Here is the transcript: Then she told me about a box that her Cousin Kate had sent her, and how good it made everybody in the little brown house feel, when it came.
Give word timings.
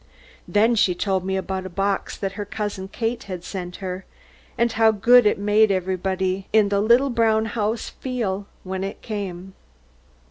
Then 0.47 0.73
she 0.73 0.95
told 0.95 1.23
me 1.23 1.37
about 1.37 1.63
a 1.63 1.69
box 1.69 2.17
that 2.17 2.31
her 2.31 2.43
Cousin 2.43 2.87
Kate 2.87 3.21
had 3.25 3.43
sent 3.43 3.75
her, 3.75 4.03
and 4.57 4.71
how 4.71 4.89
good 4.91 5.27
it 5.27 5.37
made 5.37 5.69
everybody 5.69 6.47
in 6.51 6.69
the 6.69 6.81
little 6.81 7.11
brown 7.11 7.45
house 7.45 7.89
feel, 7.89 8.47
when 8.63 8.83
it 8.83 9.03
came. 9.03 9.53